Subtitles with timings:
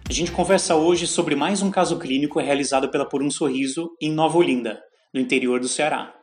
[0.10, 4.10] A gente conversa hoje sobre mais um caso clínico realizado pela Por um Sorriso em
[4.10, 4.82] Nova Olinda,
[5.14, 6.14] no interior do Ceará.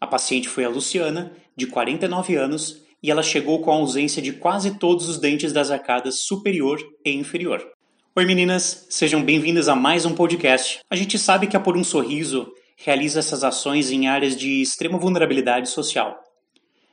[0.00, 4.32] A paciente foi a Luciana, de 49 anos, e ela chegou com a ausência de
[4.32, 7.66] quase todos os dentes das arcadas superior e inferior.
[8.14, 10.80] Oi meninas, sejam bem-vindas a mais um podcast.
[10.90, 14.98] A gente sabe que a Por um Sorriso realiza essas ações em áreas de extrema
[14.98, 16.18] vulnerabilidade social.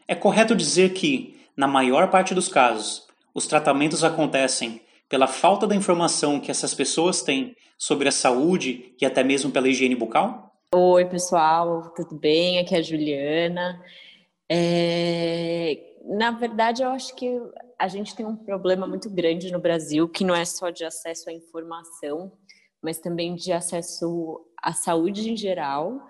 [0.07, 5.75] É correto dizer que, na maior parte dos casos, os tratamentos acontecem pela falta da
[5.75, 10.46] informação que essas pessoas têm sobre a saúde e até mesmo pela higiene bucal?
[10.75, 12.59] Oi, pessoal, tudo bem?
[12.59, 13.81] Aqui é a Juliana.
[14.51, 15.95] É...
[16.03, 17.39] Na verdade, eu acho que
[17.79, 21.29] a gente tem um problema muito grande no Brasil, que não é só de acesso
[21.29, 22.33] à informação,
[22.81, 26.01] mas também de acesso à saúde em geral,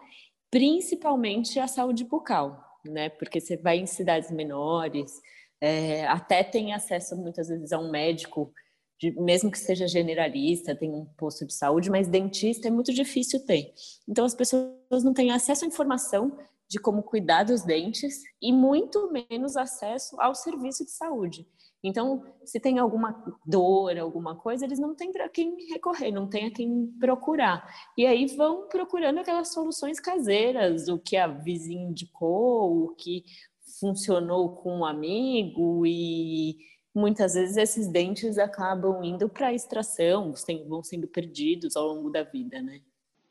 [0.50, 3.10] principalmente à saúde bucal, né?
[3.10, 5.22] Porque você vai em cidades menores,
[5.62, 6.08] é...
[6.08, 8.52] até tem acesso muitas vezes a um médico
[9.00, 13.46] de, mesmo que seja generalista, tem um posto de saúde, mas dentista é muito difícil
[13.46, 13.74] ter.
[14.08, 16.38] Então as pessoas não têm acesso à informação
[16.70, 21.48] de como cuidar dos dentes e muito menos acesso ao serviço de saúde.
[21.84, 26.48] Então, se tem alguma dor, alguma coisa, eles não têm para quem recorrer, não tem
[26.48, 27.66] a quem procurar.
[27.96, 33.24] E aí vão procurando aquelas soluções caseiras, o que a vizinha indicou, o que
[33.80, 36.58] funcionou com um amigo e
[36.98, 40.34] muitas vezes esses dentes acabam indo para extração,
[40.68, 42.82] vão sendo perdidos ao longo da vida, né?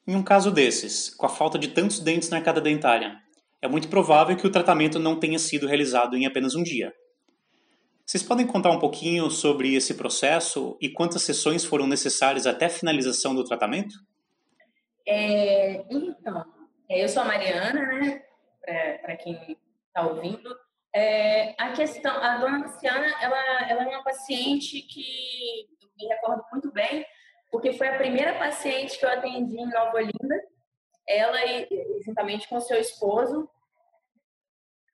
[0.07, 3.19] Em um caso desses, com a falta de tantos dentes na arcada dentária,
[3.61, 6.95] é muito provável que o tratamento não tenha sido realizado em apenas um dia.
[8.05, 12.71] Vocês podem contar um pouquinho sobre esse processo e quantas sessões foram necessárias até a
[12.71, 13.97] finalização do tratamento?
[15.05, 16.45] É, então,
[16.89, 18.23] eu sou a Mariana, né?
[19.03, 20.66] Para quem está ouvindo.
[20.99, 26.43] É, a questão, a dona Luciana, ela, ela é uma paciente que eu me recordo
[26.51, 27.05] muito bem,
[27.51, 30.43] porque foi a primeira paciente que eu atendi em Nova Olinda,
[31.07, 31.39] ela
[32.03, 33.47] juntamente com seu esposo,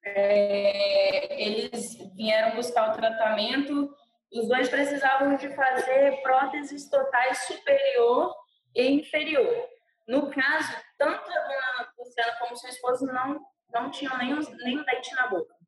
[0.05, 3.89] é, eles vieram buscar o tratamento,
[4.35, 8.35] os dois precisavam de fazer próteses totais superior
[8.75, 9.69] e inferior.
[10.09, 13.41] No caso, tanto a dona Luciana como seu esposo não,
[13.73, 15.62] não tinham nenhum, nenhum dente na boca.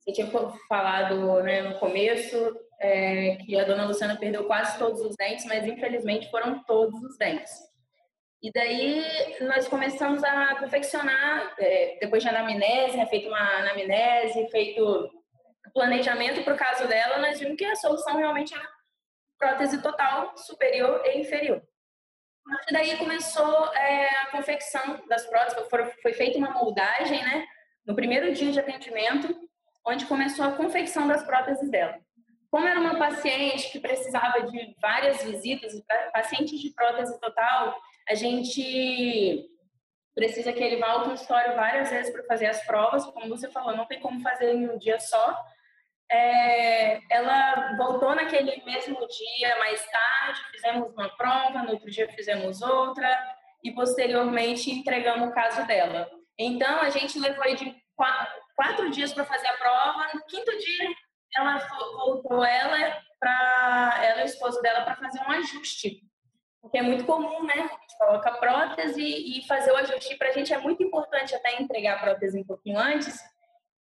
[0.00, 0.30] Você tinha
[0.68, 2.36] falado né, no começo
[2.80, 7.18] é, que a dona Luciana perdeu quase todos os dentes, mas infelizmente foram todos os
[7.18, 7.52] dentes.
[8.42, 9.04] E daí
[9.42, 15.10] nós começamos a confeccionar, é, depois de anamnese, é feito uma anamnese, feito
[15.74, 18.66] planejamento para o caso dela, nós vimos que a solução realmente era
[19.38, 21.62] prótese total, superior e inferior.
[22.68, 27.46] E daí começou é, a confecção das próteses, foi, foi feita uma moldagem, né?
[27.86, 29.49] No primeiro dia de atendimento,
[29.86, 31.98] onde começou a confecção das próteses dela.
[32.50, 35.72] Como era uma paciente que precisava de várias visitas,
[36.12, 37.76] paciente de prótese total,
[38.08, 39.48] a gente
[40.14, 43.76] precisa que ele vá ao consultório várias vezes para fazer as provas, como você falou,
[43.76, 45.38] não tem como fazer em um dia só.
[46.10, 52.60] É, ela voltou naquele mesmo dia, mais tarde, fizemos uma prova, no outro dia fizemos
[52.60, 53.08] outra,
[53.62, 56.10] e posteriormente entregamos o caso dela.
[56.36, 57.76] Então, a gente levou de
[58.60, 60.10] quatro dias para fazer a prova.
[60.12, 60.94] No quinto dia,
[61.34, 61.56] ela
[61.96, 66.02] voltou ela para ela e o esposo dela para fazer um ajuste,
[66.60, 67.54] porque é muito comum, né?
[67.54, 70.16] A gente coloca prótese e fazer o ajuste.
[70.16, 73.18] Para a gente é muito importante até entregar a prótese um pouquinho antes,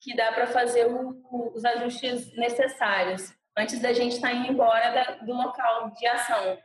[0.00, 4.90] que dá para fazer o, os ajustes necessários antes da gente estar tá indo embora
[4.90, 6.58] da, do local de ação.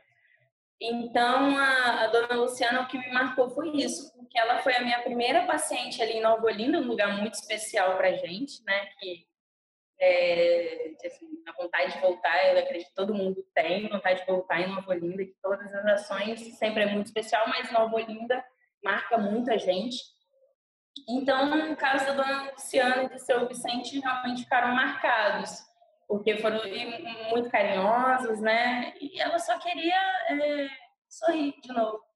[0.80, 4.80] Então, a, a, dona Luciana, o que me marcou foi isso, porque ela foi a
[4.80, 8.86] minha primeira paciente ali em Nova Olinda, um lugar muito especial para gente, né?
[9.00, 9.26] Que
[9.98, 14.60] é, assim, a vontade de voltar, eu acredito que todo mundo tem vontade de voltar
[14.60, 18.42] em Nova Olinda, que todas as ações sempre é muito especial, mas Nova Olinda
[18.84, 19.98] marca muita gente.
[21.08, 25.68] Então, no caso da dona Luciana e do seu Vicente, realmente ficaram marcados
[26.06, 26.60] porque foram
[27.30, 28.94] muito carinhosos, né?
[29.00, 30.68] E ela só queria é,
[31.08, 32.09] sorrir de novo.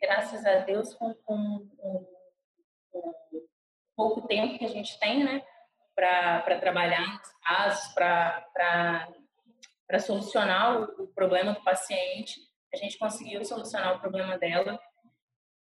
[0.00, 2.06] Graças a Deus, com, com, com,
[3.96, 5.42] pouco tempo que a gente tem, né?
[5.94, 9.08] Para trabalhar nos casos, para
[9.98, 12.40] solucionar o, o, problema do paciente,
[12.72, 14.78] a gente conseguiu solucionar o problema dela.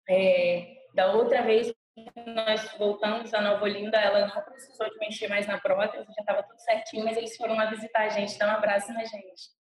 [0.10, 1.74] É, da outra vez
[2.25, 6.44] nós voltamos a Nova Olinda, ela não precisou de mexer mais na prótese, já estava
[6.44, 9.61] tudo certinho, mas eles foram lá visitar a gente, dar um abraço na gente.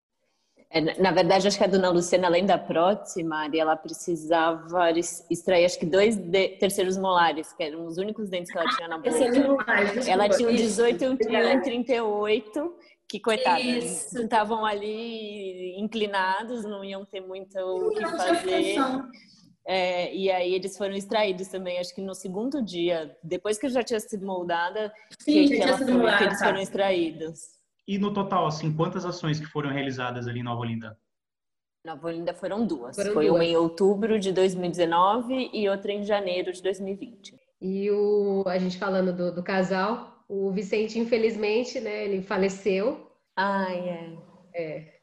[0.74, 4.90] É, na verdade, acho que a dona Luciana, além da prótese, Mari, ela precisava
[5.30, 6.16] extrair, acho que dois
[6.58, 9.10] terceiros molares, que eram os únicos dentes que ela tinha na boca.
[9.10, 11.16] Molares, ela tinha um 18 e um
[11.60, 12.74] 38,
[13.06, 18.76] que coitados, estavam ali inclinados, não iam ter muito o que fazer.
[19.66, 23.82] É, e aí eles foram extraídos também, acho que no segundo dia, depois que já
[23.82, 24.90] tinha sido moldada,
[25.20, 27.61] Sim, que, que, ela foi, moldada, que eles foram extraídos.
[27.86, 30.98] E no total, assim, quantas ações que foram realizadas ali em Nova Olinda?
[31.84, 32.94] Nova Olinda foram duas.
[32.94, 33.36] Foram foi duas.
[33.36, 37.36] uma em outubro de 2019 e outra em janeiro de 2020.
[37.60, 43.10] E o, a gente falando do, do casal, o Vicente, infelizmente, né, ele faleceu.
[43.36, 44.16] Ai,
[44.54, 45.02] é.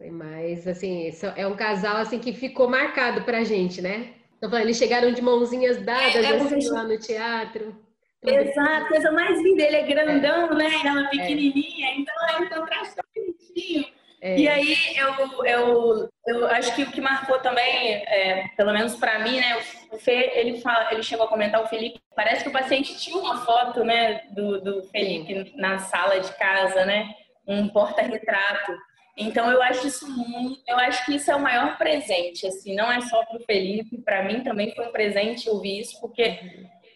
[0.00, 4.14] É, mas, assim, é um casal assim que ficou marcado pra gente, né?
[4.36, 7.76] Então, falando, eles chegaram de mãozinhas dadas é, é assim, lá no teatro.
[8.22, 10.54] Exato, a coisa mais linda, ele é grandão, é.
[10.54, 10.70] né?
[10.84, 11.94] Ela é pequenininha, é.
[11.96, 13.86] então é um contraste tão bonitinho.
[14.22, 14.38] É.
[14.38, 19.18] E aí, eu, eu, eu acho que o que marcou também, é, pelo menos para
[19.20, 19.58] mim, né?
[19.90, 23.16] O Fê, ele, fala, ele chegou a comentar, o Felipe, parece que o paciente tinha
[23.16, 24.22] uma foto, né?
[24.30, 27.14] Do, do Felipe na sala de casa, né?
[27.46, 28.76] Um porta-retrato.
[29.16, 32.90] Então eu acho isso muito, eu acho que isso é o maior presente, assim, não
[32.90, 36.38] é só para o Felipe, para mim também foi um presente ouvir isso, porque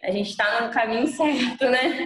[0.05, 2.05] a gente está no caminho certo, né?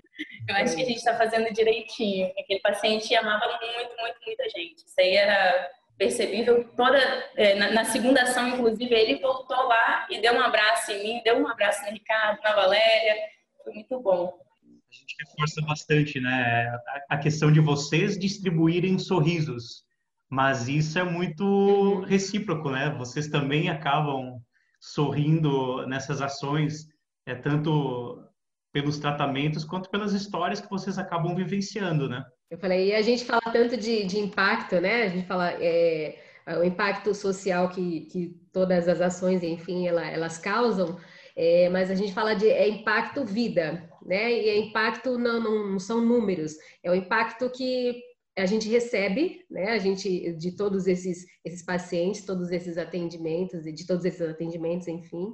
[0.48, 2.32] Eu acho que a gente está fazendo direitinho.
[2.38, 4.78] Aquele paciente amava muito, muito, muita gente.
[4.78, 6.64] Isso aí era percebível.
[6.76, 6.98] Toda
[7.36, 11.22] é, na, na, segunda ação, inclusive, ele voltou lá e deu um abraço em mim,
[11.24, 13.14] deu um abraço no Ricardo, na Valéria.
[13.62, 14.38] Foi muito bom.
[14.64, 16.72] A gente reforça bastante, né?
[17.10, 19.86] A questão de vocês distribuírem sorrisos
[20.28, 22.94] mas isso é muito recíproco, né?
[22.98, 24.40] Vocês também acabam
[24.78, 26.86] sorrindo nessas ações,
[27.28, 28.24] é tanto
[28.72, 32.24] pelos tratamentos quanto pelas histórias que vocês acabam vivenciando, né?
[32.50, 35.04] Eu falei, e a gente fala tanto de, de impacto, né?
[35.04, 36.18] A gente fala é,
[36.58, 40.98] o impacto social que, que todas as ações, enfim, ela, elas causam,
[41.36, 44.32] é, mas a gente fala de é impacto vida, né?
[44.32, 48.02] E é impacto não, não são números, é o impacto que
[48.38, 53.72] a gente recebe, né, a gente, de todos esses, esses pacientes, todos esses atendimentos, e
[53.72, 55.32] de todos esses atendimentos, enfim,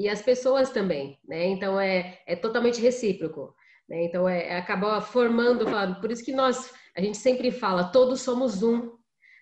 [0.00, 3.54] e as pessoas também, né, então é, é totalmente recíproco,
[3.88, 8.20] né, então é, é formando, falando, por isso que nós, a gente sempre fala, todos
[8.20, 8.92] somos um,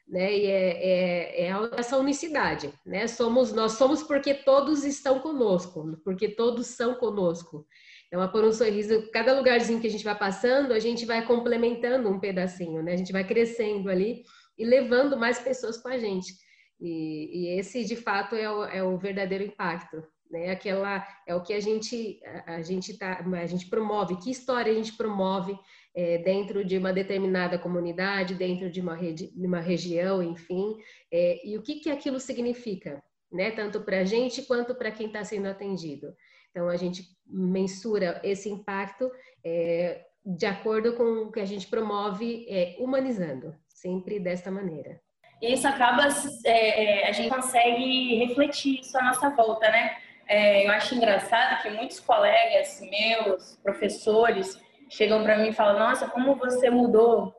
[0.09, 5.99] né, e é, é, é essa unicidade, né, somos, nós somos porque todos estão conosco,
[6.05, 7.67] porque todos são conosco,
[8.09, 11.27] então, a Por um Sorriso, cada lugarzinho que a gente vai passando, a gente vai
[11.27, 12.95] complementando um pedacinho, né?
[12.95, 14.23] A gente vai crescendo ali
[14.57, 16.33] e levando mais pessoas com a gente.
[16.81, 20.51] E, e esse, de fato, é o, é o, verdadeiro impacto, né?
[20.51, 24.75] Aquela é o que a gente a, gente tá, a gente promove, que história a
[24.75, 25.59] gente promove
[25.95, 30.77] é, dentro de uma determinada comunidade, dentro de uma, rede, de uma região, enfim,
[31.13, 33.51] é, e o que que aquilo significa, né?
[33.51, 36.15] Tanto para a gente quanto para quem está sendo atendido.
[36.51, 39.11] Então, a gente mensura esse impacto
[39.45, 45.01] é, de acordo com o que a gente promove, é, humanizando, sempre desta maneira.
[45.41, 46.09] E isso acaba,
[46.45, 49.97] é, é, a gente consegue refletir isso à nossa volta, né?
[50.29, 56.09] É, eu acho engraçado que muitos colegas meus, professores, chegam para mim e falam: Nossa,
[56.09, 57.35] como você mudou.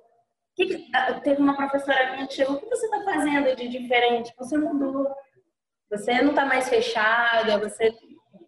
[0.56, 3.68] Que que, ah, teve uma professora minha que chegou: O que você está fazendo de
[3.68, 4.34] diferente?
[4.38, 5.08] Você mudou.
[5.92, 7.94] Você não está mais fechada, você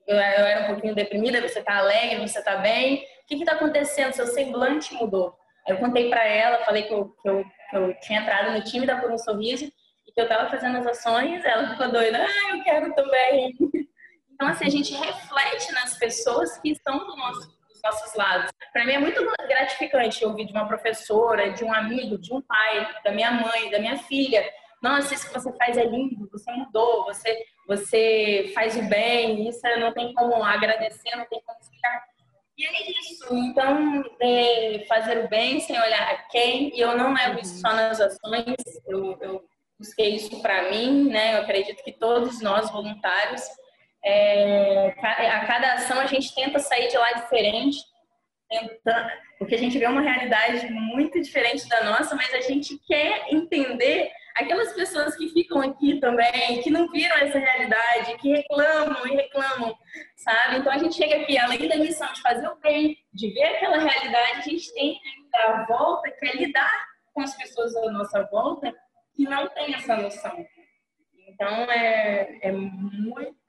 [0.08, 3.54] eu, era um pouquinho deprimida, você tá alegre, você tá bem, o que que tá
[3.54, 4.14] acontecendo?
[4.14, 5.36] Seu semblante mudou.
[5.68, 8.86] Eu contei para ela, falei que eu, que, eu, que eu tinha entrado no time
[8.86, 12.58] da Por um Sorriso e que eu tava fazendo as ações, ela ficou doida, ah,
[12.58, 13.56] eu quero também.
[14.42, 17.48] Então, assim, a gente reflete nas pessoas que estão do nosso,
[17.84, 18.52] nossos lados.
[18.74, 22.90] Para mim é muito gratificante ouvir de uma professora, de um amigo, de um pai,
[23.04, 24.44] da minha mãe, da minha filha.
[24.82, 29.62] Nossa, isso que você faz é lindo, você mudou, você, você faz o bem, isso
[29.80, 32.04] não tem como agradecer, não tem como explicar.
[32.58, 33.28] E é isso.
[33.32, 37.74] Então, é fazer o bem sem olhar a quem, e eu não levo isso só
[37.74, 38.56] nas ações,
[38.88, 39.46] eu, eu
[39.78, 41.36] busquei isso para mim, né?
[41.36, 43.44] Eu acredito que todos nós, voluntários,
[44.04, 47.78] é, a cada ação a gente tenta sair de lá diferente,
[49.38, 54.12] porque a gente vê uma realidade muito diferente da nossa, mas a gente quer entender
[54.36, 59.78] aquelas pessoas que ficam aqui também, que não viram essa realidade, que reclamam e reclamam,
[60.16, 60.58] sabe?
[60.58, 63.78] Então a gente chega aqui, além da missão de fazer o bem, de ver aquela
[63.78, 65.00] realidade, a gente tem
[65.36, 68.74] a volta, que é lidar com as pessoas à nossa volta
[69.16, 70.46] que não tem essa noção.
[71.28, 73.41] Então é, é muito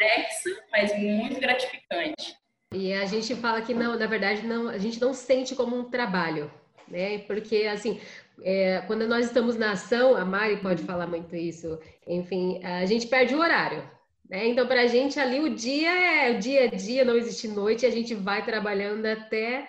[0.00, 2.34] complexo, mas muito gratificante.
[2.72, 5.90] E a gente fala que não, na verdade, não, a gente não sente como um
[5.90, 6.50] trabalho,
[6.88, 7.18] né?
[7.18, 8.00] Porque assim,
[8.42, 11.78] é, quando nós estamos na ação, a Mari pode falar muito isso.
[12.06, 13.88] Enfim, a gente perde o horário.
[14.28, 14.46] Né?
[14.46, 17.84] Então, para a gente ali o dia é o dia a dia, não existe noite,
[17.84, 19.68] a gente vai trabalhando até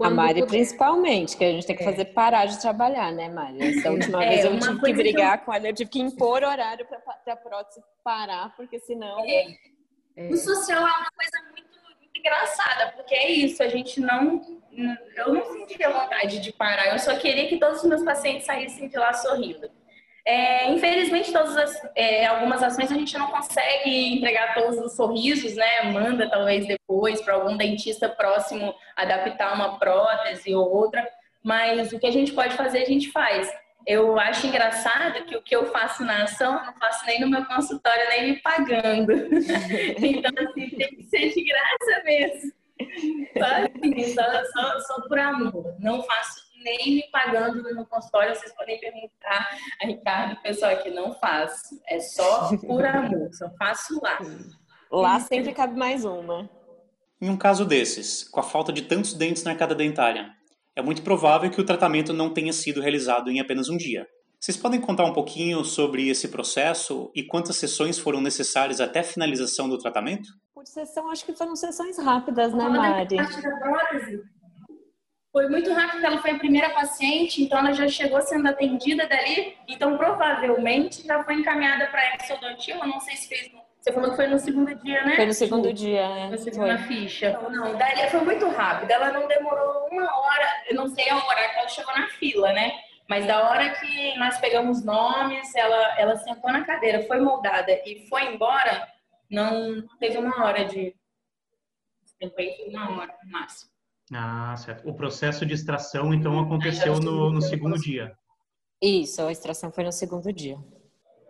[0.00, 1.86] a Mari, principalmente, que a gente tem que é.
[1.86, 3.78] fazer parar de trabalhar, né, Mari?
[3.78, 6.86] Essa última é, vez eu tive que brigar com ela, eu tive que impor horário
[6.86, 9.20] para a prótese parar, porque senão.
[9.20, 9.46] É.
[10.16, 10.28] É.
[10.28, 14.40] O social é uma coisa muito, muito, engraçada, porque é isso, a gente não.
[15.14, 18.88] Eu não sentia vontade de parar, eu só queria que todos os meus pacientes saíssem
[18.88, 19.70] de lá sorrindo.
[20.26, 25.54] É, infelizmente, todas as, é, algumas ações a gente não consegue entregar todos os sorrisos,
[25.54, 25.84] né?
[25.92, 31.08] Manda talvez depois para algum dentista próximo adaptar uma prótese ou outra,
[31.44, 33.48] mas o que a gente pode fazer, a gente faz.
[33.86, 37.30] Eu acho engraçado que o que eu faço na ação, eu não faço nem no
[37.30, 39.12] meu consultório, nem me pagando.
[40.02, 42.52] então, assim, tem que ser de graça mesmo.
[43.38, 45.76] Só assim, só, só, só por amor.
[45.78, 49.48] Não faço nem me pagando no consultório, vocês podem perguntar
[49.80, 51.80] a Ricardo, pessoal aqui não faço.
[51.86, 54.18] É só por amor, só faço lá.
[54.90, 56.50] Lá sempre cabe mais uma.
[57.20, 60.30] Em um caso desses, com a falta de tantos dentes na arcada dentária,
[60.74, 64.06] é muito provável que o tratamento não tenha sido realizado em apenas um dia.
[64.38, 69.04] Vocês podem contar um pouquinho sobre esse processo e quantas sessões foram necessárias até a
[69.04, 70.28] finalização do tratamento?
[70.54, 73.16] Por sessão, acho que foram sessões rápidas, né, Mari?
[75.36, 79.54] Foi muito rápido, ela foi a primeira paciente, então ela já chegou sendo atendida dali,
[79.68, 84.16] então provavelmente já foi encaminhada para exodontia, eu não sei se fez você falou que
[84.16, 85.14] foi no segundo dia, né?
[85.14, 86.30] Foi no segundo dia, né?
[86.30, 86.88] Na segunda foi.
[86.88, 87.28] ficha.
[87.28, 88.90] Então, não, dali foi muito rápido.
[88.90, 92.52] Ela não demorou uma hora, eu não sei a hora que ela chegou na fila,
[92.52, 92.72] né?
[93.06, 98.08] Mas da hora que nós pegamos nomes, ela, ela sentou na cadeira, foi moldada e
[98.08, 98.88] foi embora,
[99.30, 100.96] não teve uma hora de.
[102.18, 103.75] Depois uma hora no máximo.
[104.12, 104.88] Ah, certo.
[104.88, 108.16] O processo de extração, então, aconteceu no, no segundo dia.
[108.80, 110.56] Isso, a extração foi no segundo dia.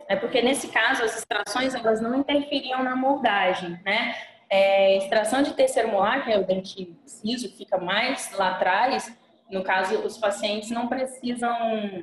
[0.08, 4.14] É porque, nesse caso, as extrações, elas não interferiam na moldagem, né?
[4.48, 9.12] É, extração de terceiro molar, que é o dente ciso, que fica mais lá atrás,
[9.50, 11.50] no caso, os pacientes não precisam,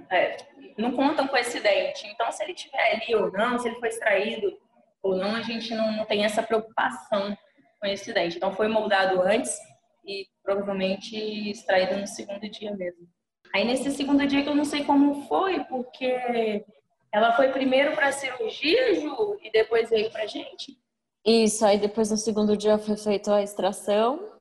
[0.09, 0.37] é,
[0.77, 2.07] não contam com esse dente.
[2.07, 4.57] Então, se ele tiver ali ou não, se ele foi extraído
[5.01, 7.37] ou não, a gente não, não tem essa preocupação
[7.79, 8.37] com esse dente.
[8.37, 9.57] Então, foi moldado antes
[10.05, 11.15] e provavelmente
[11.49, 13.07] extraído no segundo dia mesmo.
[13.53, 16.65] Aí nesse segundo dia que eu não sei como foi, porque
[17.11, 20.77] ela foi primeiro para a cirurgia, Ju, e depois veio para gente?
[21.23, 24.33] Isso, aí depois no segundo dia foi feita a extração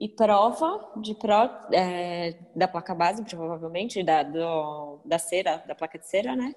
[0.00, 1.34] e prova de pro,
[1.72, 6.54] é, da placa base, provavelmente, da, do, da cera, da placa de cera, né?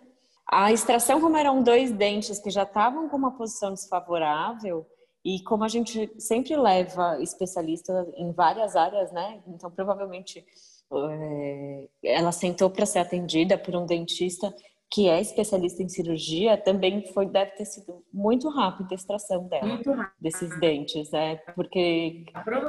[0.48, 4.86] A extração, como eram dois dentes que já estavam com uma posição desfavorável,
[5.24, 9.42] e como a gente sempre leva especialista em várias áreas, né?
[9.48, 10.46] Então, provavelmente,
[10.94, 14.54] é, ela sentou para ser atendida por um dentista
[14.94, 19.80] que é especialista em cirurgia, também foi deve ter sido muito rápida a extração dela,
[20.20, 21.38] desses dentes, né?
[21.56, 22.26] Porque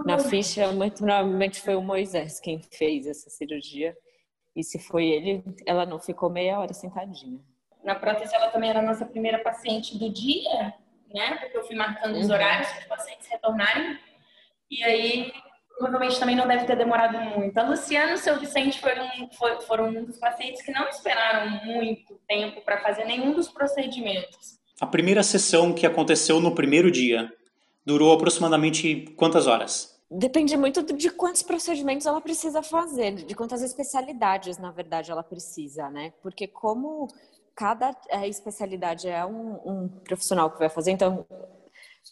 [0.07, 3.97] na ficha, muito provavelmente foi o Moisés quem fez essa cirurgia.
[4.55, 7.41] E se foi ele, ela não ficou meia hora sentadinha.
[7.83, 10.75] Na prótese, ela também era a nossa primeira paciente do dia,
[11.13, 11.37] né?
[11.37, 12.35] Porque eu fui marcando os uhum.
[12.35, 13.99] horários para os pacientes retornarem.
[14.71, 15.33] E aí,
[15.79, 17.57] provavelmente também não deve ter demorado muito.
[17.59, 19.09] A Luciana e o seu Vicente foram,
[19.67, 24.59] foram um dos pacientes que não esperaram muito tempo para fazer nenhum dos procedimentos.
[24.81, 27.31] A primeira sessão que aconteceu no primeiro dia
[27.85, 29.93] durou aproximadamente quantas horas?
[30.11, 35.89] Depende muito de quantos procedimentos ela precisa fazer, de quantas especialidades, na verdade, ela precisa,
[35.89, 36.13] né?
[36.23, 37.09] Porque como
[37.55, 41.27] cada é, especialidade é um, um, profissional que vai fazer, então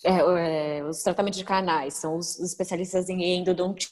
[0.05, 3.91] é, é, os tratamentos de canais, são os, os especialistas em endodontia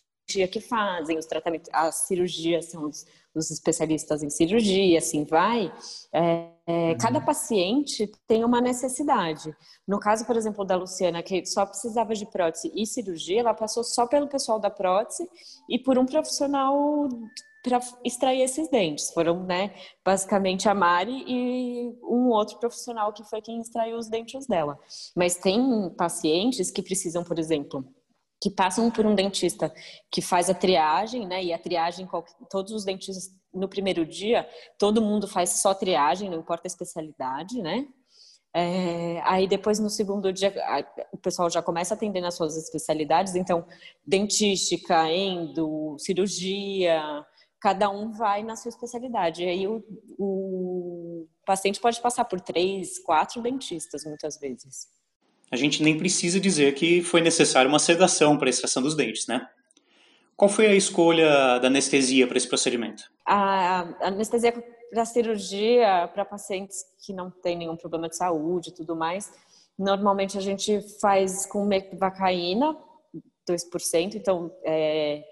[0.50, 5.72] que fazem os tratamentos, as cirurgias são os, os especialistas em cirurgia, assim vai.
[6.12, 6.98] É, é, uhum.
[6.98, 9.56] cada paciente tem uma necessidade.
[9.86, 13.82] No caso, por exemplo, da Luciana, que só precisava de prótese e cirurgia, ela passou
[13.82, 15.26] só pelo pessoal da prótese
[15.68, 17.08] e por um profissional
[17.62, 19.10] para extrair esses dentes.
[19.10, 19.74] Foram, né,
[20.04, 24.78] basicamente a Mari e um outro profissional que foi quem extraiu os dentes dela.
[25.16, 27.84] Mas tem pacientes que precisam, por exemplo,
[28.40, 29.72] que passam por um dentista
[30.10, 31.42] que faz a triagem, né?
[31.42, 32.08] E a triagem,
[32.48, 34.48] todos os dentistas no primeiro dia,
[34.78, 37.86] todo mundo faz só triagem, não importa a especialidade, né?
[38.54, 40.52] É, aí depois no segundo dia
[41.12, 43.66] o pessoal já começa a atender nas suas especialidades, então
[44.06, 47.02] dentística, endo, cirurgia,
[47.60, 49.42] cada um vai na sua especialidade.
[49.42, 49.82] E aí o,
[50.18, 54.88] o paciente pode passar por três, quatro dentistas muitas vezes
[55.50, 59.26] a gente nem precisa dizer que foi necessária uma sedação para a extração dos dentes,
[59.26, 59.48] né?
[60.36, 63.04] Qual foi a escolha da anestesia para esse procedimento?
[63.26, 64.52] A anestesia
[64.90, 69.30] para cirurgia para pacientes que não têm nenhum problema de saúde e tudo mais,
[69.78, 72.76] normalmente a gente faz com mevacaína,
[73.48, 75.24] 2%, então é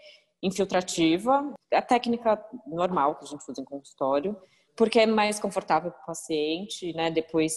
[0.46, 4.36] infiltrativa, a técnica normal que a gente usa em consultório,
[4.76, 7.10] porque é mais confortável para o paciente, né?
[7.10, 7.54] Depois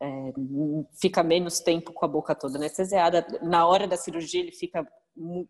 [0.00, 0.32] é,
[1.00, 3.26] fica menos tempo com a boca toda anestesiada.
[3.42, 4.86] Na hora da cirurgia, ele fica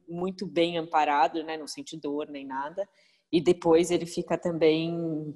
[0.09, 1.57] muito bem amparado, né?
[1.57, 2.89] Não sente dor nem nada.
[3.33, 5.35] E depois ele fica também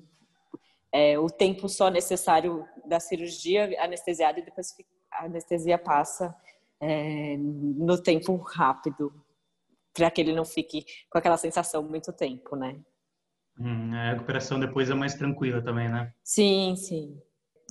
[0.92, 4.74] é, o tempo só necessário da cirurgia anestesiado e depois
[5.10, 6.34] a anestesia passa
[6.80, 9.12] é, no tempo rápido
[9.94, 12.80] para que ele não fique com aquela sensação muito tempo, né?
[13.58, 16.12] Hum, a recuperação depois é mais tranquila também, né?
[16.24, 17.20] Sim, sim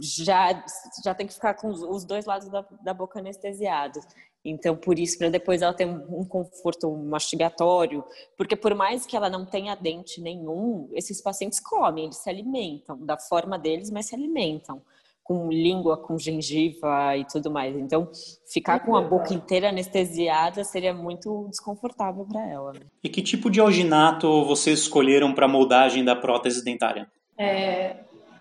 [0.02, 0.64] já,
[1.04, 4.06] já tem que ficar com os, os dois lados da, da, boca anestesiados.
[4.44, 8.04] Então, por isso, para depois ela ter um, um conforto mastigatório,
[8.38, 13.06] porque por mais que ela não tenha dente nenhum, esses pacientes comem, eles se alimentam,
[13.06, 14.82] da forma deles, mas se alimentam
[15.30, 17.76] com língua, com gengiva e tudo mais.
[17.76, 18.10] Então,
[18.52, 22.74] ficar com a boca inteira anestesiada seria muito desconfortável para ela.
[22.74, 22.80] Né?
[23.04, 27.08] E que tipo de alginato vocês escolheram para a moldagem da prótese dentária?
[27.38, 27.98] É,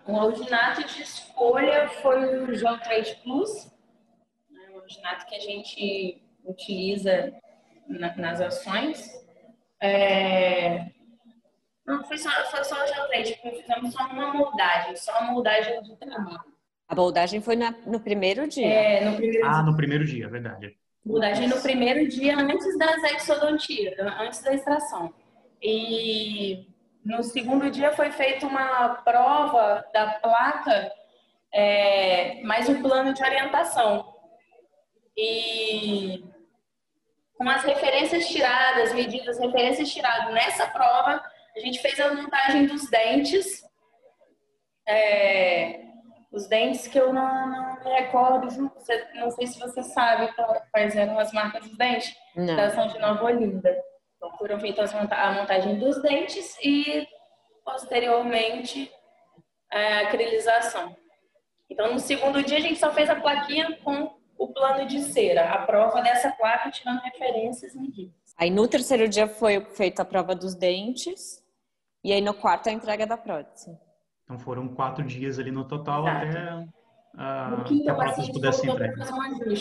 [0.07, 3.71] um alginato de escolha foi o João 3 Plus,
[4.51, 7.35] né, um alginato que a gente utiliza
[7.87, 9.13] na, nas ações.
[9.79, 10.87] É...
[11.87, 15.25] Não, foi só, foi só o João 3, tipo, fizemos só uma moldagem, só a
[15.25, 16.58] moldagem do trabalho.
[16.89, 18.67] A moldagem foi na, no primeiro dia?
[18.67, 19.63] É, no primeiro ah, dia.
[19.63, 20.77] no primeiro dia, é verdade.
[21.05, 25.13] Moldagem no primeiro dia, antes da exodontia, antes da extração.
[25.63, 26.67] E
[27.05, 30.91] no segundo dia foi feita uma prova da placa,
[31.53, 34.15] é, mais um plano de orientação.
[35.17, 36.25] E
[37.35, 41.23] com as referências tiradas, medidas, referências tiradas nessa prova,
[41.55, 43.63] a gente fez a montagem dos dentes.
[44.87, 45.88] É,
[46.31, 48.49] os dentes que eu não, não me recordo,
[49.15, 50.31] não sei se você sabe
[50.71, 52.57] quais eram as marcas dos dentes, não.
[52.57, 53.75] da São de Nova Olinda.
[54.17, 57.07] Então, foram feitas a montagem dos dentes e,
[57.65, 58.93] posteriormente,
[59.73, 60.95] a acrilização.
[61.71, 65.51] Então, no segundo dia, a gente só fez a plaquinha com o plano de cera,
[65.53, 68.15] a prova dessa placa, tirando referências e medidas.
[68.37, 71.43] Aí, no terceiro dia, foi feita a prova dos dentes,
[72.03, 73.77] e aí, no quarto, a entrega da prótese.
[74.29, 76.27] Então, foram quatro dias ali no total Exato.
[76.27, 76.69] até
[77.17, 79.11] a, no quinto, a prótese pudesse entregar.
[79.11, 79.55] Um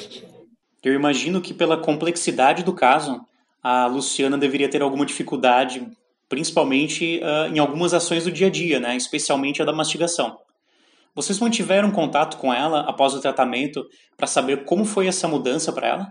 [0.83, 3.25] Eu imagino que, pela complexidade do caso,
[3.63, 5.89] a Luciana deveria ter alguma dificuldade,
[6.27, 8.97] principalmente uh, em algumas ações do dia a dia, né?
[8.97, 10.37] especialmente a da mastigação.
[11.15, 15.87] Vocês mantiveram contato com ela após o tratamento para saber como foi essa mudança para
[15.87, 16.07] ela?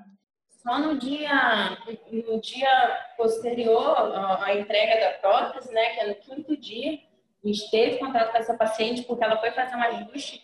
[0.63, 1.77] Só no dia,
[2.11, 6.99] no dia posterior à entrega da prótese, né, que é no quinto dia,
[7.47, 10.43] a gente teve contato com essa paciente porque ela foi fazer um ajuste,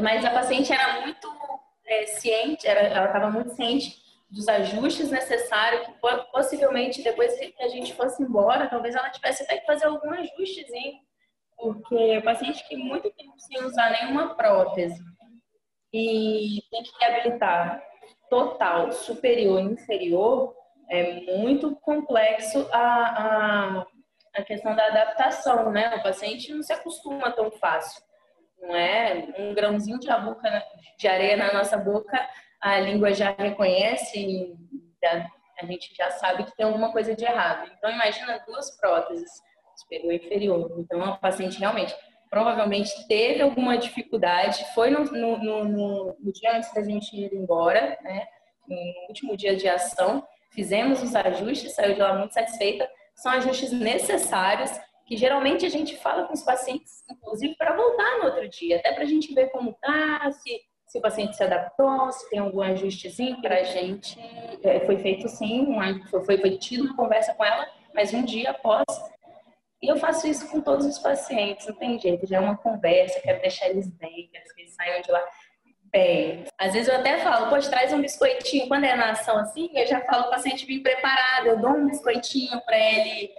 [0.00, 1.28] mas a paciente era muito
[1.86, 3.96] é, ciente, era, ela estava muito ciente
[4.30, 5.92] dos ajustes necessários, que
[6.30, 11.00] possivelmente depois que a gente fosse embora, talvez ela tivesse até que fazer algum ajustezinho,
[11.56, 15.02] porque o paciente que muito tempo sem usar nenhuma prótese
[15.92, 17.82] e tem que reabilitar
[18.28, 20.54] total, superior e inferior,
[20.90, 23.86] é muito complexo a, a,
[24.38, 25.94] a questão da adaptação, né?
[25.96, 28.02] O paciente não se acostuma tão fácil.
[28.60, 30.08] Não é um grãozinho de,
[30.98, 32.18] de areia na nossa boca
[32.60, 34.56] a língua já reconhece e
[35.60, 37.70] a gente já sabe que tem alguma coisa de errado.
[37.76, 39.30] Então, imagina duas próteses,
[39.76, 40.76] superior e inferior.
[40.78, 41.94] Então, a paciente realmente,
[42.28, 47.98] provavelmente teve alguma dificuldade, foi no, no, no, no dia antes da gente ir embora,
[48.02, 48.26] né?
[48.68, 48.76] no
[49.08, 52.88] último dia de ação, fizemos os ajustes, saiu de lá muito satisfeita.
[53.18, 54.70] São ajustes necessários
[55.04, 58.92] que geralmente a gente fala com os pacientes, inclusive para voltar no outro dia, até
[58.92, 62.60] para a gente ver como tá, se, se o paciente se adaptou, se tem algum
[62.60, 64.18] ajustezinho para a gente.
[64.62, 68.50] É, foi feito sim, um, foi, foi tido uma conversa com ela, mas um dia
[68.50, 68.84] após.
[69.82, 73.20] E eu faço isso com todos os pacientes, não tem jeito, já é uma conversa,
[73.20, 75.24] quero deixar eles bem, quero que eles saiam de lá
[75.92, 76.44] bem.
[76.58, 78.68] Às vezes eu até falo, poxa, traz um biscoitinho.
[78.68, 81.86] Quando é na ação assim, eu já falo o paciente vir preparado, eu dou um
[81.86, 83.30] biscoitinho para ele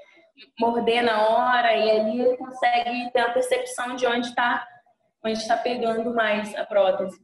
[0.60, 4.66] morder na hora e ali ele consegue ter a percepção de onde está
[5.24, 7.20] onde está pegando mais a prótese.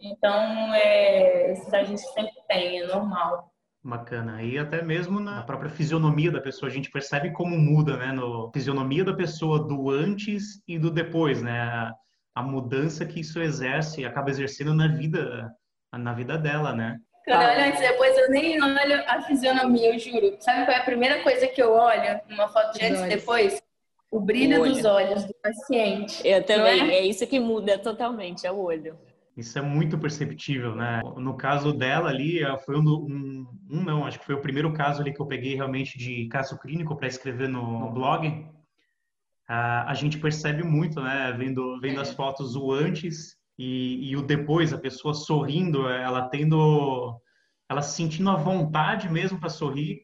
[0.00, 3.52] Então, é, esses a gente sempre tem, é normal.
[3.82, 4.42] Bacana.
[4.42, 8.10] E até mesmo na própria fisionomia da pessoa, a gente percebe como muda, né?
[8.10, 11.92] No fisionomia da pessoa do antes e do depois, né?
[12.36, 15.50] A, mudança que isso exerce, acaba exercendo na vida,
[15.92, 16.98] na vida dela, né?
[17.24, 20.36] Quando eu olho antes e depois, eu nem olho a fisionomia, eu juro.
[20.38, 23.60] Sabe qual é a primeira coisa que eu olho numa foto de antes e depois?
[24.10, 26.26] O brilho o dos olhos do paciente.
[26.26, 26.88] Eu também.
[26.88, 26.98] É?
[26.98, 27.06] é?
[27.06, 28.96] isso que muda totalmente, é o olho.
[29.36, 31.02] Isso é muito perceptível, né?
[31.16, 34.72] No caso dela ali, eh, foi um, um, um, não, acho que foi o primeiro
[34.72, 38.46] caso ali que eu peguei realmente de caso clínico para escrever no, no blog.
[39.48, 41.32] Uh, a gente percebe muito, né?
[41.38, 47.20] Vendo, vendo as fotos o antes e, e o depois, a pessoa sorrindo, ela tendo,
[47.68, 50.02] ela sentindo a vontade mesmo para sorrir,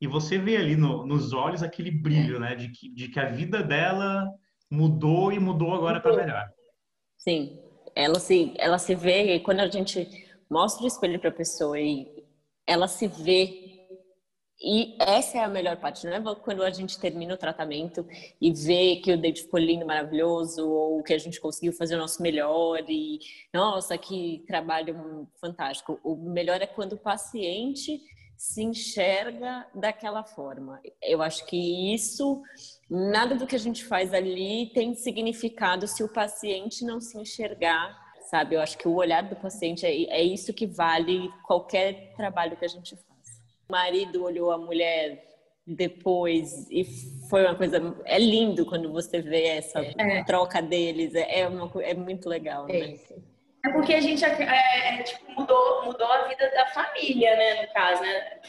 [0.00, 3.26] e você vê ali no, nos olhos aquele brilho, né, de que, de que a
[3.26, 4.26] vida dela
[4.70, 6.48] mudou e mudou agora para melhor.
[7.18, 7.58] Sim,
[7.94, 10.08] ela se, ela se vê, e quando a gente
[10.50, 12.06] mostra o espelho para a pessoa e
[12.66, 13.59] ela se vê
[14.62, 18.06] e essa é a melhor parte, não é quando a gente termina o tratamento
[18.38, 21.98] e vê que o dente ficou lindo, maravilhoso, ou que a gente conseguiu fazer o
[21.98, 23.18] nosso melhor e,
[23.54, 25.98] nossa, que trabalho fantástico.
[26.04, 28.02] O melhor é quando o paciente
[28.36, 30.80] se enxerga daquela forma.
[31.02, 32.42] Eu acho que isso,
[32.88, 37.98] nada do que a gente faz ali tem significado se o paciente não se enxergar,
[38.30, 38.56] sabe?
[38.56, 42.64] Eu acho que o olhar do paciente é, é isso que vale qualquer trabalho que
[42.64, 42.94] a gente
[43.70, 45.24] faz marido olhou a mulher
[45.66, 46.84] depois e
[47.28, 50.24] foi uma coisa é lindo quando você vê essa é.
[50.24, 52.96] troca deles é, é, uma, é muito legal né?
[53.64, 57.72] é porque a gente é, é, tipo, mudou mudou a vida da família né no
[57.72, 58.40] caso né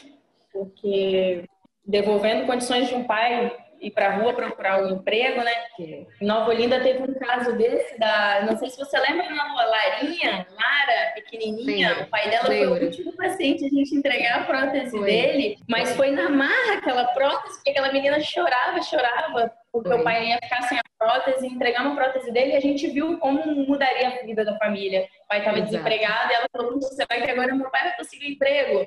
[0.52, 1.44] porque
[1.86, 5.52] devolvendo condições de um pai ir para a rua procurar um emprego, né?
[5.78, 9.64] Em Nova Olinda teve um caso desse da, não sei se você lembra da rua
[9.64, 14.44] Larinha, Lara, pequenininha, Sim, o pai dela foi o último paciente a gente entregar a
[14.44, 15.04] prótese foi.
[15.04, 20.00] dele, mas foi na marra aquela prótese, porque aquela menina chorava, chorava, porque foi.
[20.00, 23.18] o pai ia ficar sem a prótese, entregar uma prótese dele e a gente viu
[23.18, 25.08] como mudaria a vida da família.
[25.24, 28.26] O pai estava desempregado e ela falou, você vai que agora meu pai vai conseguir
[28.26, 28.86] um emprego.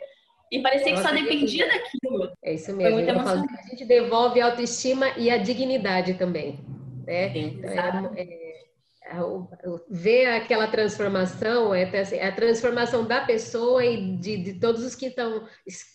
[0.56, 2.32] E parecia Nossa, que só dependia daquilo.
[2.42, 2.98] É isso mesmo.
[2.98, 6.62] a gente devolve a autoestima e a dignidade também.
[7.06, 7.30] Né?
[7.34, 13.86] Sim, então, é, é, é, ver aquela transformação, é, assim, é, a transformação da pessoa
[13.86, 15.46] e de, de todos os que estão,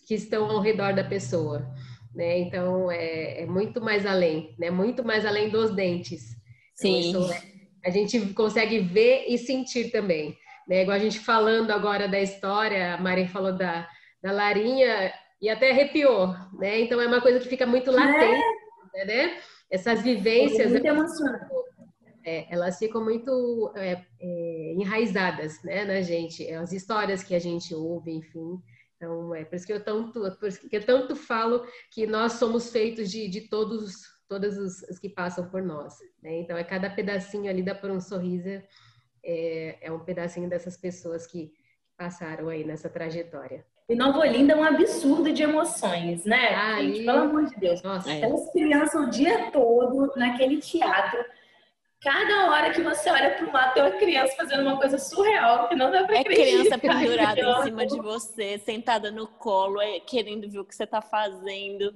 [0.06, 1.66] que estão ao redor da pessoa.
[2.14, 2.40] Né?
[2.40, 4.70] Então, é, é, muito mais além, né?
[4.70, 6.36] muito mais além dos dentes.
[6.78, 7.08] Então, Sim.
[7.08, 7.30] Então,
[7.82, 10.36] a gente consegue ver e sentir também.
[10.68, 10.82] Né?
[10.82, 13.88] Igual a gente falando agora da história, a Mari falou da,
[14.22, 16.28] da Larinha e até arrepiou,
[16.58, 16.80] né?
[16.80, 18.42] Então é uma coisa que fica muito latente,
[18.94, 19.04] é.
[19.04, 19.40] né?
[19.70, 20.66] Essas vivências.
[20.66, 21.60] É muito emocionante.
[22.22, 27.38] É, elas ficam muito é, é, enraizadas né, na gente, é, as histórias que a
[27.38, 28.60] gente ouve, enfim.
[28.96, 32.34] Então, é por isso que eu tanto, por isso que eu tanto falo que nós
[32.34, 35.94] somos feitos de, de todos, todos os, os que passam por nós.
[36.22, 36.40] Né?
[36.40, 38.62] Então, é cada pedacinho ali dá por um sorriso,
[39.24, 41.50] é, é um pedacinho dessas pessoas que
[41.96, 43.64] passaram aí nessa trajetória.
[43.90, 46.54] E Nova Olinda é um absurdo de emoções, né?
[46.54, 47.82] Ah, Gente, pelo amor de Deus.
[47.82, 48.18] Nossa, é.
[48.18, 51.18] Aquelas crianças o dia todo naquele teatro.
[52.00, 55.68] Cada hora que você olha para o lado, tem uma criança fazendo uma coisa surreal
[55.68, 56.46] que não dá para é acreditar.
[56.46, 60.74] É criança pendurada em cima de você, sentada no colo, é, querendo ver o que
[60.74, 61.92] você está fazendo.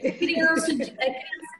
[0.00, 1.57] É criança, é criança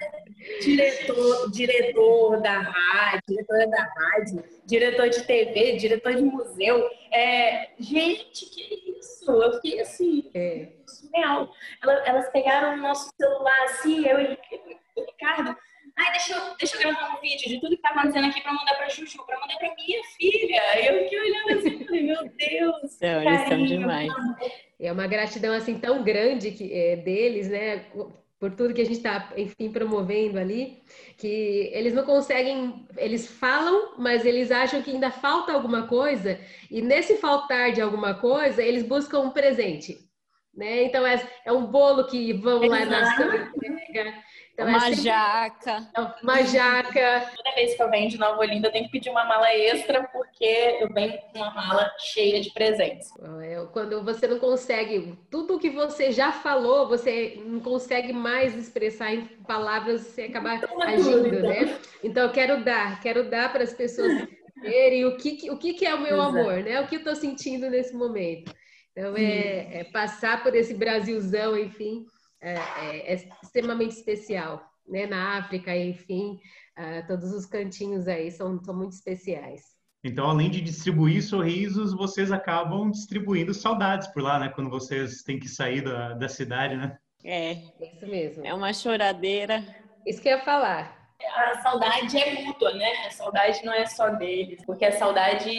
[0.61, 6.89] diretor, diretor da rádio, diretora da rádio, diretor de TV, diretor de museu.
[7.13, 9.31] É, gente, que isso?
[9.31, 10.69] Eu fiquei assim, é.
[10.87, 11.53] surreal.
[11.83, 14.39] Elas, elas pegaram o nosso celular assim, eu e
[14.97, 15.57] o Ricardo.
[15.99, 18.53] Ai, deixa eu, deixa eu gravar um vídeo de tudo que tá acontecendo aqui pra
[18.53, 20.63] mandar pra Juju, pra mandar pra minha filha.
[20.77, 22.99] Eu fiquei olhando assim, falei, meu Deus.
[23.01, 24.13] Não, eles são demais.
[24.79, 27.87] É uma gratidão assim tão grande que, é, deles, né?
[28.39, 30.83] Por tudo que a gente está, enfim, promovendo ali,
[31.17, 36.39] que eles não conseguem, eles falam, mas eles acham que ainda falta alguma coisa,
[36.71, 40.09] e nesse faltar de alguma coisa, eles buscam um presente.
[40.55, 40.85] Né?
[40.85, 44.15] Então, é, é um bolo que vão lá na entrega,
[44.59, 45.03] então, uma é sempre...
[45.03, 45.89] jaca.
[46.21, 47.31] Uma jaca.
[47.37, 50.03] Toda vez que eu venho de Nova Olinda, eu tenho que pedir uma mala extra,
[50.09, 53.09] porque eu venho com uma mala cheia de presentes.
[53.41, 59.15] É, quando você não consegue, tudo que você já falou, você não consegue mais expressar
[59.15, 61.49] em palavras, você acaba então, agindo, então.
[61.49, 61.79] né?
[62.03, 64.27] Então, eu quero dar, quero dar para as pessoas
[64.61, 66.37] verem o que, o que, é o meu Exato.
[66.37, 66.81] amor, né?
[66.81, 68.53] O que eu estou sentindo nesse momento.
[68.91, 72.05] Então, é, é passar por esse Brasilzão, enfim,
[72.41, 75.07] é, é, é extremamente especial, né?
[75.07, 76.41] Na África, enfim,
[76.79, 79.77] uh, todos os cantinhos aí são, são muito especiais.
[80.05, 84.49] Então, além de distribuir sorrisos, vocês acabam distribuindo saudades por lá, né?
[84.49, 86.97] Quando vocês têm que sair da, da cidade, né?
[87.25, 88.47] É, isso mesmo.
[88.47, 89.65] É uma choradeira.
[90.07, 90.97] Isso que eu ia falar.
[91.35, 93.07] A saudade é mútua, né?
[93.07, 95.51] A saudade não é só deles, porque a saudade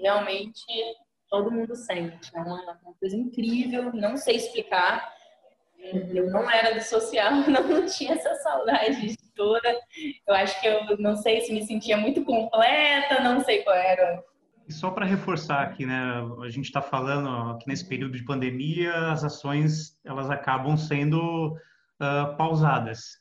[0.00, 0.64] realmente
[1.28, 2.30] todo mundo sente.
[2.34, 5.12] É uma, uma coisa incrível, não sei explicar.
[5.82, 9.68] Eu não era do social, não tinha essa saudade toda.
[10.26, 14.22] Eu acho que eu não sei se me sentia muito completa, não sei qual era.
[14.68, 16.00] E só para reforçar aqui, né,
[16.42, 22.36] a gente está falando que nesse período de pandemia as ações elas acabam sendo uh,
[22.36, 23.20] pausadas.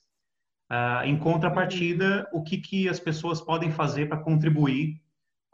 [0.71, 5.00] Uh, em contrapartida, o que, que as pessoas podem fazer para contribuir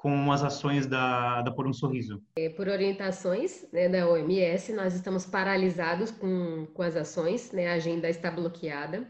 [0.08, 2.24] com as ações da, da Por um Sorriso?
[2.38, 7.74] É, por orientações né, da OMS, nós estamos paralisados com, com as ações, né, a
[7.74, 9.06] agenda está bloqueada.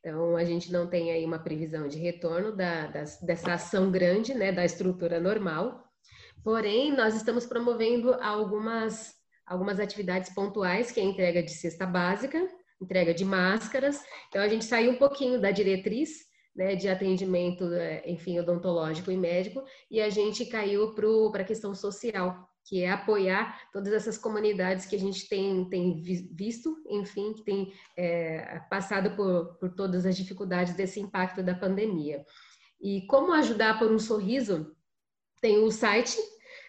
[0.00, 4.34] Então, a gente não tem aí uma previsão de retorno da, das, dessa ação grande,
[4.34, 5.84] né, da estrutura normal.
[6.42, 9.14] Porém, nós estamos promovendo algumas,
[9.46, 12.48] algumas atividades pontuais, que é a entrega de cesta básica,
[12.80, 14.02] entrega de máscaras.
[14.28, 19.16] Então, a gente saiu um pouquinho da diretriz né, de atendimento, é, enfim, odontológico e
[19.16, 24.86] médico, e a gente caiu para a questão social, que é apoiar todas essas comunidades
[24.86, 30.16] que a gente tem, tem visto, enfim, que tem é, passado por, por todas as
[30.16, 32.24] dificuldades desse impacto da pandemia.
[32.80, 34.74] E como ajudar por um sorriso?
[35.40, 36.18] Tem o site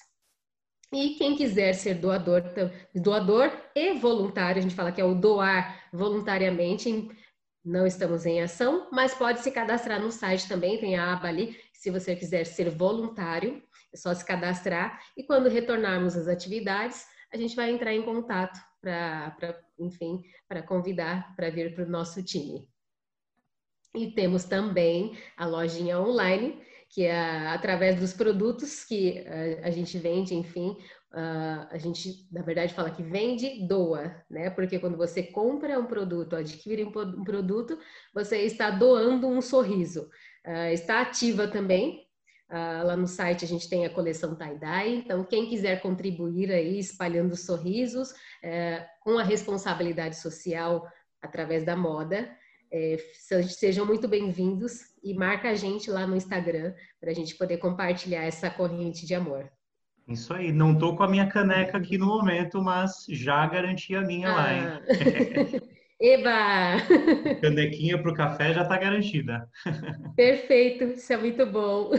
[0.93, 2.43] E quem quiser ser doador,
[2.95, 7.11] doador e voluntário, a gente fala que é o doar voluntariamente,
[7.65, 11.57] não estamos em ação, mas pode se cadastrar no site também, tem a aba ali,
[11.73, 17.37] se você quiser ser voluntário, é só se cadastrar e quando retornarmos às atividades, a
[17.37, 22.69] gente vai entrar em contato para, enfim, para convidar para vir para o nosso time.
[23.95, 29.71] E temos também a lojinha online, que é através dos produtos que a, eh, a
[29.71, 30.77] gente vende, enfim,
[31.13, 34.51] uh, a gente, na verdade, fala que vende, doa, né?
[34.51, 37.79] Porque quando você compra um produto, adquire um produto,
[38.13, 40.09] você está doando um sorriso.
[40.47, 42.04] Uh, está ativa também,
[42.51, 46.79] Uh, lá no site a gente tem a coleção tie-dye, então quem quiser contribuir aí
[46.79, 50.87] espalhando sorrisos uh, com a responsabilidade social
[51.23, 52.31] através da moda,
[52.71, 57.57] uh, sejam muito bem-vindos e marca a gente lá no Instagram para a gente poder
[57.57, 59.51] compartilhar essa corrente de amor.
[60.07, 64.03] Isso aí, não tô com a minha caneca aqui no momento, mas já garanti a
[64.03, 64.37] minha ah.
[64.37, 65.61] lá, hein?
[66.05, 66.77] Eba!
[67.41, 69.49] Canequinha para o café já está garantida.
[70.15, 71.93] Perfeito, isso é muito bom.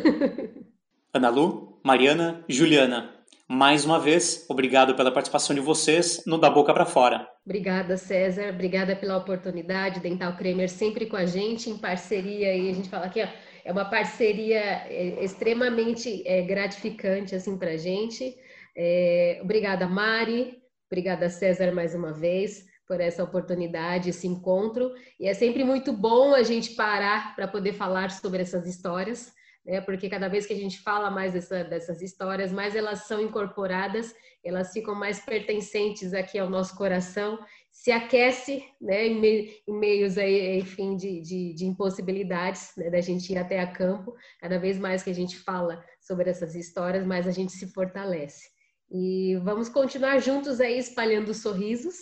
[1.11, 3.15] Ana Lu, Mariana, Juliana,
[3.49, 7.27] mais uma vez, obrigado pela participação de vocês no Da Boca para Fora.
[7.43, 8.49] Obrigada, César.
[8.49, 9.99] Obrigada pela oportunidade.
[10.01, 12.55] Dental Kramer sempre com a gente, em parceria.
[12.55, 13.27] E a gente fala aqui, ó,
[13.63, 18.37] é uma parceria é, extremamente é, gratificante assim para a gente.
[18.77, 20.61] É, obrigada, Mari.
[20.91, 22.74] Obrigada, César, mais uma vez.
[22.87, 24.91] Por essa oportunidade, esse encontro.
[25.19, 29.33] E é sempre muito bom a gente parar para poder falar sobre essas histórias,
[29.65, 29.81] né?
[29.81, 34.13] Porque cada vez que a gente fala mais dessa, dessas histórias, mais elas são incorporadas,
[34.43, 37.39] elas ficam mais pertencentes aqui ao nosso coração,
[37.71, 39.07] se aquece, né?
[39.07, 42.89] Em, em meios aí, enfim, de, de, de impossibilidades, né?
[42.89, 44.15] Da gente ir até a campo.
[44.39, 48.53] Cada vez mais que a gente fala sobre essas histórias, mais a gente se fortalece.
[48.91, 51.95] E vamos continuar juntos aí espalhando sorrisos,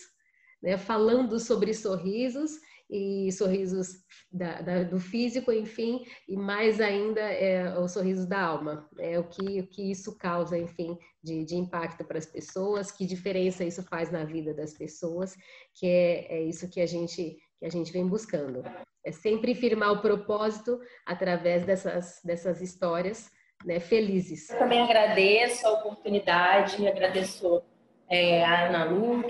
[0.63, 0.77] né?
[0.77, 2.51] Falando sobre sorrisos
[2.89, 8.89] e sorrisos da, da, do físico, enfim, e mais ainda é, o sorriso da alma.
[8.99, 13.05] É o que, o que isso causa, enfim, de, de impacto para as pessoas, que
[13.05, 15.35] diferença isso faz na vida das pessoas,
[15.75, 18.61] que é, é isso que a gente que a gente vem buscando.
[19.05, 23.31] É sempre firmar o propósito através dessas, dessas histórias
[23.65, 24.49] né, felizes.
[24.49, 27.63] Eu também agradeço a oportunidade, agradeço
[28.09, 29.23] é, a Ana Lu,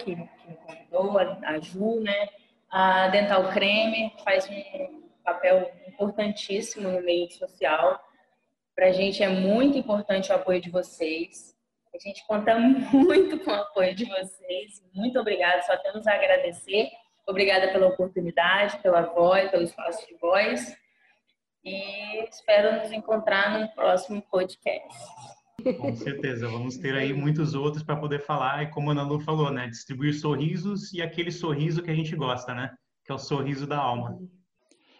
[0.43, 2.29] que, me convidou, a Ju, né?
[2.69, 7.99] A Dental Creme faz um papel importantíssimo no meio social.
[8.75, 11.55] Para a gente é muito importante o apoio de vocês.
[11.93, 12.57] A gente conta
[12.91, 14.83] muito com o apoio de vocês.
[14.93, 16.89] Muito obrigada, só temos a agradecer.
[17.27, 20.75] Obrigada pela oportunidade, pela voz, pelo espaço de voz.
[21.63, 24.97] E espero nos encontrar no próximo podcast.
[25.79, 29.19] Com certeza, vamos ter aí muitos outros para poder falar, e como a Ana Lu
[29.19, 29.67] falou, né?
[29.67, 32.71] Distribuir sorrisos e aquele sorriso que a gente gosta, né?
[33.05, 34.17] Que é o sorriso da alma.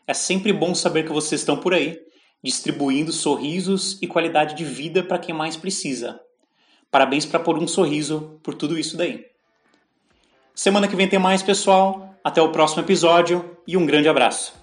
[0.08, 1.98] É sempre bom saber que vocês estão por aí,
[2.44, 6.20] distribuindo sorrisos e qualidade de vida para quem mais precisa.
[6.92, 9.26] Parabéns para pôr um sorriso por tudo isso daí.
[10.54, 12.16] Semana que vem tem mais, pessoal.
[12.24, 14.63] Até o próximo episódio e um grande abraço.